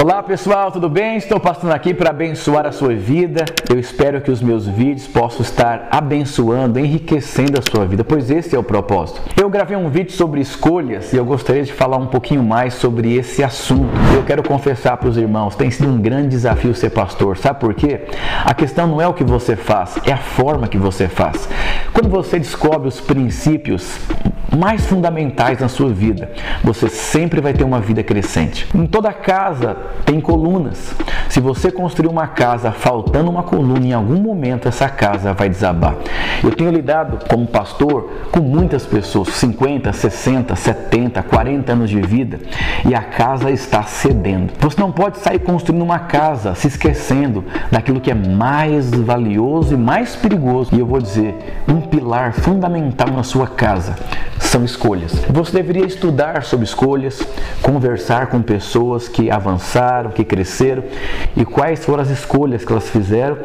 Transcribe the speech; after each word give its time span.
Olá 0.00 0.22
pessoal, 0.22 0.70
tudo 0.70 0.88
bem? 0.88 1.16
Estou 1.16 1.40
passando 1.40 1.72
aqui 1.72 1.92
para 1.92 2.10
abençoar 2.10 2.64
a 2.64 2.70
sua 2.70 2.94
vida. 2.94 3.44
Eu 3.68 3.80
espero 3.80 4.20
que 4.20 4.30
os 4.30 4.40
meus 4.40 4.64
vídeos 4.64 5.08
possam 5.08 5.40
estar 5.40 5.88
abençoando, 5.90 6.78
enriquecendo 6.78 7.58
a 7.58 7.62
sua 7.68 7.84
vida, 7.84 8.04
pois 8.04 8.30
esse 8.30 8.54
é 8.54 8.58
o 8.58 8.62
propósito. 8.62 9.20
Eu 9.36 9.50
gravei 9.50 9.76
um 9.76 9.90
vídeo 9.90 10.12
sobre 10.12 10.40
escolhas 10.40 11.12
e 11.12 11.16
eu 11.16 11.24
gostaria 11.24 11.64
de 11.64 11.72
falar 11.72 11.96
um 11.96 12.06
pouquinho 12.06 12.44
mais 12.44 12.74
sobre 12.74 13.16
esse 13.16 13.42
assunto. 13.42 13.90
Eu 14.14 14.22
quero 14.22 14.44
confessar 14.44 14.96
para 14.98 15.08
os 15.08 15.16
irmãos, 15.16 15.56
tem 15.56 15.68
sido 15.68 15.88
um 15.88 16.00
grande 16.00 16.28
desafio 16.28 16.76
ser 16.76 16.90
pastor. 16.90 17.36
Sabe 17.36 17.58
por 17.58 17.74
quê? 17.74 18.02
A 18.44 18.54
questão 18.54 18.86
não 18.86 19.02
é 19.02 19.08
o 19.08 19.12
que 19.12 19.24
você 19.24 19.56
faz, 19.56 19.98
é 20.06 20.12
a 20.12 20.16
forma 20.16 20.68
que 20.68 20.78
você 20.78 21.08
faz. 21.08 21.48
Quando 21.98 22.10
você 22.10 22.38
descobre 22.38 22.86
os 22.86 23.00
princípios 23.00 23.98
mais 24.56 24.86
fundamentais 24.86 25.58
na 25.58 25.66
sua 25.66 25.88
vida, 25.88 26.30
você 26.62 26.88
sempre 26.88 27.40
vai 27.40 27.52
ter 27.52 27.64
uma 27.64 27.80
vida 27.80 28.04
crescente. 28.04 28.68
Em 28.72 28.86
toda 28.86 29.12
casa 29.12 29.76
tem 30.04 30.20
colunas. 30.20 30.94
Se 31.28 31.40
você 31.40 31.72
construir 31.72 32.06
uma 32.06 32.28
casa 32.28 32.70
faltando 32.70 33.28
uma 33.28 33.42
coluna, 33.42 33.84
em 33.84 33.92
algum 33.92 34.14
momento 34.14 34.68
essa 34.68 34.88
casa 34.88 35.32
vai 35.34 35.48
desabar. 35.48 35.96
Eu 36.42 36.52
tenho 36.52 36.70
lidado 36.70 37.26
como 37.28 37.46
pastor 37.46 38.10
com 38.30 38.40
muitas 38.40 38.86
pessoas, 38.86 39.28
50, 39.28 39.92
60, 39.92 40.54
70, 40.54 41.22
40 41.22 41.72
anos 41.72 41.90
de 41.90 42.00
vida, 42.00 42.40
e 42.88 42.94
a 42.94 43.02
casa 43.02 43.50
está 43.50 43.82
cedendo. 43.82 44.52
Você 44.60 44.80
não 44.80 44.92
pode 44.92 45.18
sair 45.18 45.38
construindo 45.38 45.82
uma 45.82 45.98
casa 45.98 46.54
se 46.54 46.68
esquecendo 46.68 47.44
daquilo 47.70 48.00
que 48.00 48.10
é 48.10 48.14
mais 48.14 48.90
valioso 48.90 49.74
e 49.74 49.76
mais 49.76 50.14
perigoso. 50.16 50.74
E 50.74 50.78
eu 50.78 50.86
vou 50.86 51.00
dizer, 51.00 51.34
um 51.68 51.80
pilar 51.80 52.32
fundamental 52.32 53.08
na 53.08 53.22
sua 53.22 53.46
casa 53.46 53.96
são 54.48 54.64
escolhas. 54.64 55.12
Você 55.28 55.52
deveria 55.52 55.84
estudar 55.84 56.42
sobre 56.42 56.64
escolhas, 56.64 57.22
conversar 57.60 58.28
com 58.28 58.40
pessoas 58.40 59.06
que 59.06 59.30
avançaram, 59.30 60.10
que 60.10 60.24
cresceram 60.24 60.82
e 61.36 61.44
quais 61.44 61.84
foram 61.84 62.02
as 62.02 62.08
escolhas 62.08 62.64
que 62.64 62.72
elas 62.72 62.88
fizeram, 62.88 63.36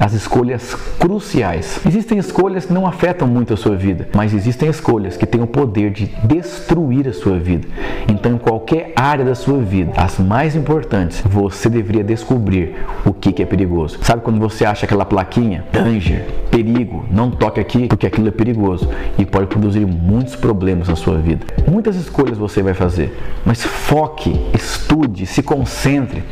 as 0.00 0.12
escolhas 0.14 0.74
cruciais. 0.98 1.80
Existem 1.86 2.18
escolhas 2.18 2.66
que 2.66 2.72
não 2.72 2.86
afetam 2.86 3.28
muito 3.28 3.54
a 3.54 3.56
sua 3.56 3.76
vida, 3.76 4.08
mas 4.14 4.34
existem 4.34 4.68
escolhas 4.68 5.16
que 5.16 5.26
têm 5.26 5.40
o 5.40 5.46
poder 5.46 5.90
de 5.90 6.06
destruir 6.24 7.06
a 7.06 7.12
sua 7.12 7.38
vida. 7.38 7.68
Então, 8.08 8.32
em 8.32 8.38
qualquer 8.38 8.92
área 8.96 9.24
da 9.24 9.36
sua 9.36 9.58
vida, 9.58 9.92
as 9.96 10.18
mais 10.18 10.56
importantes, 10.56 11.22
você 11.24 11.68
deveria 11.68 12.02
descobrir 12.02 12.74
o 13.04 13.12
que 13.12 13.42
é 13.42 13.46
perigoso. 13.46 13.98
Sabe 14.02 14.22
quando 14.22 14.40
você 14.40 14.64
acha 14.64 14.86
aquela 14.86 15.04
plaquinha? 15.04 15.64
Danger, 15.72 16.24
perigo, 16.50 17.04
não 17.10 17.30
toque 17.30 17.60
aqui 17.60 17.86
porque 17.86 18.06
aquilo 18.06 18.26
é 18.26 18.32
perigoso 18.32 18.88
e 19.16 19.24
pode 19.24 19.46
produzir 19.46 19.86
muitos 19.86 20.34
problemas 20.34 20.47
problemas 20.48 20.88
na 20.88 20.96
sua 20.96 21.18
vida. 21.18 21.44
Muitas 21.70 21.94
escolhas 21.94 22.38
você 22.38 22.62
vai 22.62 22.72
fazer, 22.72 23.14
mas 23.44 23.62
foque, 23.62 24.40
estude, 24.54 25.26
se 25.26 25.42
concentre 25.42 26.24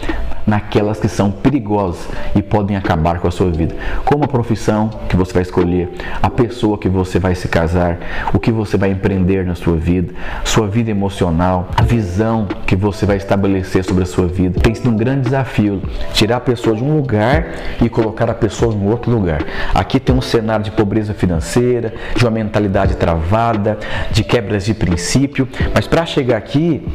naquelas 0.47 1.01
que 1.01 1.09
são 1.09 1.31
perigosas 1.31 2.09
e 2.35 2.43
podem 2.43 2.77
acabar 2.77 3.19
com 3.19 3.27
a 3.27 3.31
sua 3.31 3.51
vida, 3.51 3.75
como 4.05 4.25
a 4.25 4.29
profissão 4.29 4.89
que 5.09 5.17
você 5.17 5.33
vai 5.33 5.43
escolher, 5.43 5.91
a 6.23 6.31
pessoa 6.31 6.79
que 6.79 6.89
você 6.89 7.19
vai 7.19 7.35
se 7.35 7.49
casar, 7.49 7.99
o 8.33 8.39
que 8.39 8.53
você 8.53 8.77
vai 8.77 8.91
empreender 8.91 9.45
na 9.45 9.55
sua 9.55 9.77
vida, 9.77 10.15
sua 10.45 10.69
vida 10.69 10.91
emocional, 10.91 11.69
a 11.77 11.83
visão 11.83 12.47
que 12.67 12.77
você 12.77 13.05
vai 13.05 13.17
estabelecer 13.17 13.83
sobre 13.85 14.05
a 14.05 14.07
sua 14.07 14.27
vida. 14.27 14.61
Tem 14.61 14.75
sido 14.75 14.91
um 14.91 14.97
grande 14.97 15.23
desafio 15.23 15.83
tirar 16.13 16.37
a 16.37 16.41
pessoa 16.41 16.77
de 16.77 16.85
um 16.85 16.97
lugar 16.97 17.47
e 17.83 17.89
colocar 17.89 18.31
a 18.31 18.35
pessoa 18.35 18.73
em 18.73 18.89
outro 18.89 19.11
lugar. 19.11 19.43
Aqui 19.75 19.99
tem 19.99 20.15
um 20.15 20.21
cenário 20.21 20.65
de 20.65 20.71
pobreza 20.71 21.13
financeira, 21.13 21.93
de 22.15 22.25
uma 22.25 22.31
mentalidade 22.31 22.97
travada, 22.97 23.79
de 24.11 24.23
quebras 24.23 24.65
de 24.65 24.75
princípio, 24.75 25.49
mas 25.75 25.87
para 25.87 26.07
chegar 26.07 26.37
aqui, 26.37 26.87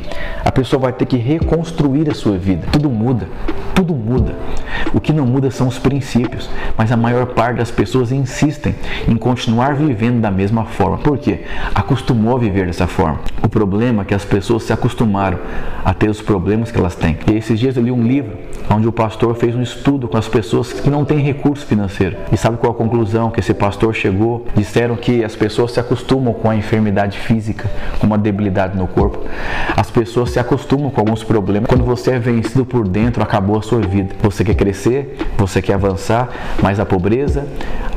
a 0.44 0.52
pessoa 0.52 0.80
vai 0.80 0.94
ter 0.94 1.06
que 1.06 1.18
reconstruir 1.18 2.10
a 2.10 2.14
sua 2.14 2.38
vida. 2.38 2.68
Tudo 2.72 2.90
muda 2.90 3.28
tudo 3.76 3.94
muda. 3.94 4.36
O 4.94 5.00
que 5.00 5.14
não 5.14 5.26
muda 5.26 5.50
são 5.50 5.68
os 5.68 5.80
princípios, 5.80 6.50
mas 6.78 6.92
a 6.92 6.98
maior 6.98 7.28
parte 7.28 7.58
das 7.58 7.72
pessoas 7.72 8.12
insistem 8.12 8.76
em 9.08 9.16
continuar 9.16 9.76
vivendo 9.76 10.20
da 10.20 10.30
mesma 10.30 10.66
forma. 10.66 10.98
Por 10.98 11.18
quê? 11.18 11.42
Acostumou 11.74 12.36
a 12.36 12.40
viver 12.40 12.68
dessa 12.68 12.88
forma. 12.88 13.20
O 13.44 13.50
problema 13.50 14.02
é 14.02 14.06
que 14.06 14.14
as 14.14 14.26
pessoas 14.26 14.64
se 14.64 14.74
acostumaram 14.74 15.40
a 15.84 15.94
ter 15.94 16.10
os 16.10 16.22
problemas 16.22 16.72
que 16.72 16.78
elas 16.78 16.96
têm. 16.96 17.18
E 17.32 17.36
esses 17.36 17.60
dias 17.60 17.78
eu 17.78 17.84
li 17.84 17.92
um 17.92 18.04
livro 18.04 18.38
onde 18.70 18.88
o 18.88 18.92
pastor 18.92 19.36
fez 19.36 19.56
um 19.56 19.62
estudo 19.62 20.08
com 20.08 20.18
as 20.18 20.28
pessoas 20.28 20.72
que 20.74 20.90
não 20.90 21.04
têm 21.04 21.20
recurso 21.20 21.66
financeiro. 21.66 22.18
E 22.32 22.38
sabe 22.38 22.58
qual 22.58 22.72
a 22.72 22.76
conclusão 22.76 23.30
que 23.30 23.40
esse 23.40 23.54
pastor 23.54 23.94
chegou? 23.94 24.46
Disseram 24.56 24.96
que 24.96 25.24
as 25.24 25.36
pessoas 25.36 25.72
se 25.72 25.80
acostumam 25.80 26.34
com 26.34 26.50
a 26.50 26.56
enfermidade 26.56 27.18
física, 27.20 27.70
com 28.00 28.08
uma 28.08 28.18
debilidade 28.18 28.78
no 28.78 28.88
corpo. 28.88 29.26
As 29.76 29.90
pessoas 29.90 30.32
se 30.32 30.40
acostumam 30.40 30.90
com 30.90 31.02
alguns 31.02 31.24
problemas. 31.24 31.68
Quando 31.68 31.84
você 31.84 32.12
é 32.12 32.20
vencido 32.20 32.66
por 32.66 32.88
dentro, 32.88 33.22
acabou 33.22 33.58
a 33.58 33.62
sua 33.62 33.82
vida. 33.82 34.16
Você 34.22 34.44
quer 34.44 34.56
crescer, 34.56 34.81
você 35.38 35.62
quer 35.62 35.74
avançar, 35.74 36.30
mas 36.62 36.80
a 36.80 36.86
pobreza, 36.86 37.48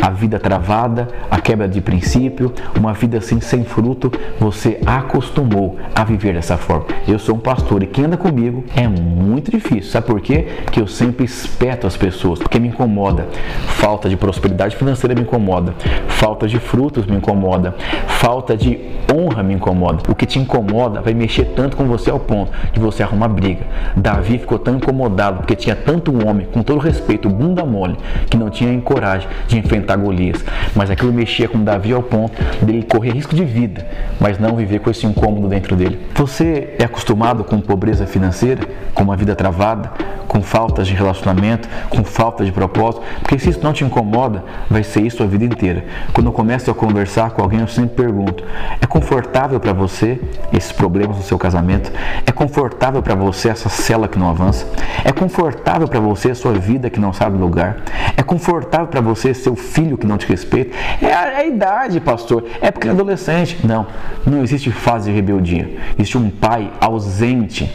a 0.01 0.11
vida 0.11 0.39
travada, 0.39 1.09
a 1.31 1.41
quebra 1.41 1.69
de 1.69 1.81
princípio, 1.81 2.53
uma 2.79 2.93
vida 2.93 3.19
assim 3.19 3.41
sem 3.41 3.65
fruto, 3.65 4.13
você 4.39 4.79
acostumou 4.85 5.79
a 5.95 6.05
viver 6.05 6.35
dessa 6.35 6.57
forma. 6.57 6.87
Eu 7.07 7.19
sou 7.19 7.37
um 7.37 7.39
pastor 7.39 7.83
e 7.83 7.87
quem 7.87 8.05
anda 8.05 8.17
comigo 8.17 8.65
é 8.77 8.87
muito 8.89 9.51
difícil. 9.51 9.91
Sabe 9.91 10.07
por 10.07 10.21
quê? 10.21 10.47
Que 10.71 10.81
eu 10.81 10.87
sempre 10.87 11.25
espeto 11.25 11.87
as 11.87 11.97
pessoas, 11.97 12.39
porque 12.39 12.59
me 12.59 12.69
incomoda. 12.69 13.27
Falta 13.67 14.09
de 14.09 14.17
prosperidade 14.17 14.77
financeira 14.77 15.15
me 15.15 15.23
incomoda, 15.23 15.75
falta 16.09 16.47
de 16.47 16.59
frutos 16.59 17.07
me 17.07 17.17
incomoda, 17.17 17.75
falta 18.07 18.57
de 18.57 18.79
honra 19.13 19.43
me 19.43 19.55
incomoda. 19.55 20.03
O 20.09 20.15
que 20.15 20.27
te 20.27 20.39
incomoda 20.39 21.01
vai 21.01 21.15
mexer 21.15 21.47
tanto 21.57 21.77
com 21.77 21.85
você 21.85 22.11
ao 22.11 22.19
ponto 22.19 22.53
de 22.73 22.81
você 22.81 23.03
arrumar 23.03 23.29
briga. 23.29 23.67
Davi 23.97 24.39
ficou 24.39 24.59
tão 24.59 24.77
incomodado 24.77 25.39
porque 25.39 25.57
tinha 25.57 25.77
tanto 25.77 26.27
homem, 26.27 26.47
com 26.53 26.63
todo 26.63 26.74
respeito, 26.79 27.29
bunda 27.29 27.65
mole, 27.65 27.97
que 28.29 28.37
não 28.37 28.51
tinha 28.51 28.79
coragem 28.81 29.29
de 29.49 29.59
enfrentar 29.59 29.97
Golias. 29.97 30.45
Mas 30.75 30.91
aquilo 30.91 31.13
mexia 31.13 31.49
com 31.49 31.63
Davi 31.63 31.93
ao 31.93 32.03
ponto 32.03 32.41
dele 32.65 32.83
correr 32.83 33.11
risco 33.11 33.35
de 33.35 33.45
vida, 33.45 33.87
mas 34.21 34.39
não 34.39 34.57
viver 34.57 34.81
com 34.81 34.91
esse 34.91 35.07
incômodo 35.07 35.49
dentro 35.49 35.77
dele. 35.77 35.99
Você 36.15 36.75
é 36.79 36.85
acostumado 36.85 37.45
com 37.45 37.61
pobreza 37.61 38.07
financeira, 38.07 38.63
com 38.95 39.03
uma 39.03 39.17
vida 39.17 39.35
travada, 39.35 39.91
com 40.35 40.43
faltas 40.43 40.89
de 40.89 40.95
relacionamento, 40.95 41.69
com 41.89 42.03
falta 42.03 42.45
de 42.45 42.51
propósito, 42.51 43.05
porque 43.21 43.39
se 43.39 43.51
isso 43.51 43.61
não 43.63 43.73
te 43.73 43.85
incomoda, 43.85 44.43
vai 44.69 44.83
ser 44.83 45.03
isso 45.03 45.23
a 45.23 45.27
vida 45.27 45.45
inteira. 45.45 45.85
Quando 46.13 46.27
eu 46.27 46.33
começo 46.33 46.69
a 46.71 46.75
conversar 46.75 47.31
com 47.31 47.43
alguém, 47.43 47.61
eu 47.61 47.69
sempre 47.69 47.95
pergunto: 47.95 48.43
é 48.81 48.87
confortável 48.87 49.61
para 49.61 49.73
você 49.73 50.21
esses 50.53 50.73
problemas 50.73 51.17
no 51.17 51.23
seu 51.23 51.39
casamento? 51.39 51.93
É 52.27 52.33
confortável 52.33 53.01
para 53.01 53.15
você 53.15 53.49
essa 53.49 53.69
cela 53.69 54.09
que 54.09 54.19
não 54.19 54.29
avança? 54.29 54.67
É 55.05 55.13
confortável 55.13 55.87
para 55.87 56.01
você 56.01 56.33
a 56.33 56.35
sua 56.35 56.55
vida 56.65 56.89
que 56.89 56.99
não 56.99 57.13
sabe 57.13 57.37
lugar? 57.37 57.83
É 58.17 58.23
confortável 58.23 58.87
para 58.87 59.01
você 59.01 59.35
seu 59.35 59.55
filho 59.55 59.99
que 59.99 60.07
não 60.07 60.17
te 60.17 60.27
respeita? 60.27 60.77
É 61.03 61.13
a, 61.13 61.33
é 61.33 61.37
a 61.37 61.47
idade, 61.47 62.01
pastor. 62.01 62.45
É 62.61 62.71
porque 62.71 62.89
é 62.89 62.91
adolescente. 62.91 63.59
Não, 63.65 63.87
não 64.27 64.43
existe 64.43 64.71
fase 64.71 65.11
de 65.11 65.17
rebeldia. 65.17 65.77
Existe 65.99 66.17
um 66.17 66.31
pai 66.31 66.73
ausente 66.81 67.71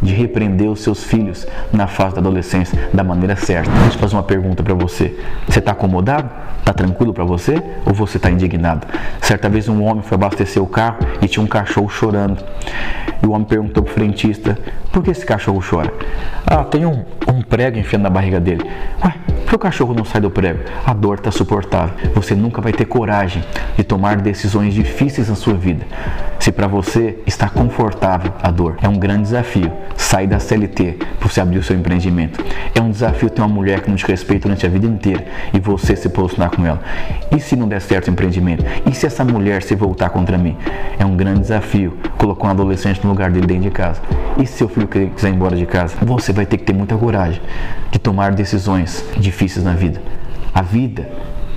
de 0.00 0.12
repreender 0.12 0.68
os 0.68 0.80
seus 0.80 1.04
filhos 1.04 1.46
na 1.72 1.86
fase 1.86 2.14
da 2.16 2.20
adolescência 2.20 2.90
da 2.92 3.04
maneira 3.04 3.36
certa. 3.36 3.70
Deixa 3.70 3.96
eu 3.96 4.00
fazer 4.00 4.16
uma 4.16 4.22
pergunta 4.22 4.62
para 4.62 4.74
você. 4.74 5.16
Você 5.46 5.60
está 5.60 5.70
acomodado? 5.72 6.28
Está 6.62 6.72
tranquilo 6.72 7.12
para 7.12 7.24
você? 7.24 7.60
Ou 7.84 7.92
você 7.92 8.18
está 8.18 8.30
indignado? 8.30 8.86
Certa 9.20 9.48
vez 9.48 9.68
um 9.68 9.82
homem 9.82 10.00
foi 10.00 10.14
abastecer 10.14 10.62
o 10.62 10.66
carro 10.66 10.98
e 11.20 11.26
tinha 11.26 11.44
um 11.44 11.46
cachorro 11.48 11.88
chorando. 11.88 12.42
E 13.20 13.26
o 13.26 13.32
homem 13.32 13.44
perguntou 13.44 13.82
para 13.82 13.90
o 13.90 13.94
frentista, 13.94 14.56
por 14.92 15.02
que 15.02 15.10
esse 15.10 15.26
cachorro 15.26 15.60
chora? 15.68 15.92
Ah, 16.46 16.62
tem 16.62 16.86
um, 16.86 17.04
um 17.26 17.42
prego 17.42 17.78
enfiando 17.78 18.04
na 18.04 18.10
barriga 18.10 18.38
dele. 18.38 18.62
Ué, 19.04 19.12
por 19.26 19.48
que 19.50 19.56
o 19.56 19.58
cachorro 19.58 19.92
não 19.92 20.04
sai 20.04 20.20
do 20.20 20.30
prego? 20.30 20.60
A 20.86 20.94
dor 20.94 21.18
está 21.18 21.32
suportável. 21.32 21.94
Você 22.14 22.36
nunca 22.36 22.60
vai 22.60 22.72
ter 22.72 22.84
coragem 22.84 23.42
de 23.76 23.82
tomar 23.82 24.16
decisões 24.16 24.72
difíceis 24.72 25.28
na 25.28 25.34
sua 25.34 25.54
vida. 25.54 25.84
Se 26.38 26.52
para 26.52 26.68
você 26.68 27.18
está 27.26 27.48
confortável 27.48 28.32
a 28.40 28.52
dor, 28.52 28.76
é 28.80 28.88
um 28.88 28.98
grande 28.98 29.22
desafio 29.22 29.72
sair 30.12 30.26
da 30.26 30.38
CLT 30.38 30.98
para 31.18 31.26
você 31.26 31.40
abrir 31.40 31.58
o 31.58 31.62
seu 31.62 31.74
empreendimento. 31.74 32.44
É 32.74 32.82
um 32.82 32.90
desafio 32.90 33.30
ter 33.30 33.40
uma 33.40 33.48
mulher 33.48 33.80
que 33.80 33.88
não 33.88 33.96
te 33.96 34.06
respeita 34.06 34.42
durante 34.42 34.66
a 34.66 34.68
vida 34.68 34.86
inteira 34.86 35.24
e 35.54 35.58
você 35.58 35.96
se 35.96 36.06
posicionar 36.10 36.50
com 36.54 36.66
ela. 36.66 36.82
E 37.34 37.40
se 37.40 37.56
não 37.56 37.66
der 37.66 37.80
certo 37.80 38.08
o 38.08 38.10
empreendimento? 38.10 38.62
E 38.84 38.94
se 38.94 39.06
essa 39.06 39.24
mulher 39.24 39.62
se 39.62 39.74
voltar 39.74 40.10
contra 40.10 40.36
mim? 40.36 40.54
É 40.98 41.06
um 41.06 41.16
grande 41.16 41.40
desafio 41.40 41.96
colocar 42.18 42.48
um 42.48 42.50
adolescente 42.50 43.02
no 43.02 43.08
lugar 43.08 43.30
dele 43.30 43.46
dentro 43.46 43.62
de 43.62 43.70
casa. 43.70 44.02
E 44.38 44.46
se 44.46 44.58
seu 44.58 44.68
filho 44.68 44.86
quiser 44.86 45.30
ir 45.30 45.34
embora 45.34 45.56
de 45.56 45.64
casa? 45.64 45.94
Você 46.02 46.30
vai 46.30 46.44
ter 46.44 46.58
que 46.58 46.64
ter 46.64 46.74
muita 46.74 46.94
coragem 46.94 47.40
de 47.90 47.98
tomar 47.98 48.32
decisões 48.32 49.02
difíceis 49.16 49.64
na 49.64 49.72
vida. 49.72 49.98
A 50.54 50.60
vida 50.60 51.08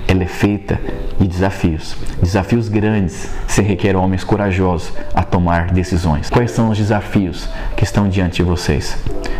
ela 0.08 0.22
é 0.22 0.26
feita 0.26 0.80
de 1.18 1.26
desafios. 1.26 1.96
Desafios 2.22 2.68
grandes 2.68 3.30
se 3.46 3.62
requer 3.62 3.96
homens 3.96 4.24
corajosos 4.24 4.92
a 5.14 5.22
tomar 5.22 5.70
decisões. 5.70 6.30
Quais 6.30 6.50
são 6.50 6.70
os 6.70 6.78
desafios 6.78 7.48
que 7.76 7.84
estão 7.84 8.08
diante 8.08 8.36
de 8.36 8.42
vocês? 8.42 8.96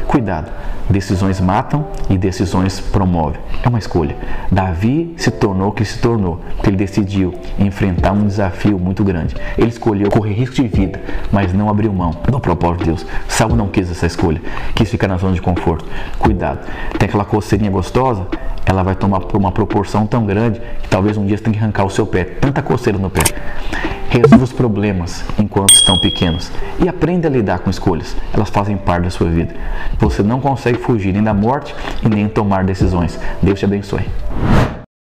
Cuidado, 0.06 0.50
decisões 0.88 1.40
matam 1.40 1.86
e 2.08 2.16
decisões 2.16 2.80
promovem. 2.80 3.40
É 3.62 3.68
uma 3.68 3.78
escolha. 3.78 4.16
Davi 4.50 5.14
se 5.16 5.30
tornou 5.30 5.68
o 5.68 5.72
que 5.72 5.84
se 5.84 5.98
tornou, 5.98 6.40
porque 6.54 6.70
ele 6.70 6.76
decidiu 6.76 7.34
enfrentar 7.58 8.12
um 8.12 8.26
desafio 8.26 8.78
muito 8.78 9.02
grande. 9.04 9.34
Ele 9.58 9.68
escolheu 9.68 10.10
correr 10.10 10.32
risco 10.32 10.56
de 10.56 10.68
vida, 10.68 11.00
mas 11.32 11.52
não 11.52 11.68
abriu 11.68 11.92
mão 11.92 12.12
do 12.28 12.40
propósito 12.40 12.78
de 12.78 12.84
Deus. 12.90 13.06
Saul 13.28 13.56
não 13.56 13.68
quis 13.68 13.90
essa 13.90 14.06
escolha, 14.06 14.40
quis 14.74 14.88
ficar 14.88 15.08
na 15.08 15.16
zona 15.16 15.34
de 15.34 15.42
conforto. 15.42 15.84
Cuidado, 16.18 16.60
tem 16.98 17.08
aquela 17.08 17.24
coceirinha 17.24 17.70
gostosa, 17.70 18.26
ela 18.66 18.82
vai 18.82 18.96
tomar 18.96 19.20
uma 19.34 19.52
proporção 19.52 20.06
tão 20.06 20.26
grande 20.26 20.60
que 20.82 20.88
talvez 20.88 21.16
um 21.16 21.24
dia 21.24 21.36
você 21.38 21.44
tenha 21.44 21.56
que 21.56 21.62
arrancar 21.62 21.84
o 21.84 21.90
seu 21.90 22.04
pé, 22.04 22.24
tanta 22.24 22.60
coceira 22.60 22.98
no 22.98 23.08
pé. 23.08 23.22
Resolva 24.10 24.44
os 24.44 24.52
problemas 24.52 25.24
enquanto 25.38 25.70
estão 25.70 25.98
pequenos 26.00 26.50
e 26.82 26.88
aprenda 26.88 27.28
a 27.28 27.30
lidar 27.30 27.60
com 27.60 27.70
escolhas. 27.70 28.16
Elas 28.32 28.50
fazem 28.50 28.76
parte 28.76 29.04
da 29.04 29.10
sua 29.10 29.28
vida. 29.28 29.54
Você 29.98 30.22
não 30.22 30.40
consegue 30.40 30.78
fugir 30.78 31.12
nem 31.12 31.22
da 31.22 31.32
morte 31.32 31.74
e 32.02 32.08
nem 32.08 32.28
tomar 32.28 32.64
decisões. 32.64 33.18
Deus 33.40 33.58
te 33.58 33.64
abençoe. 33.64 34.04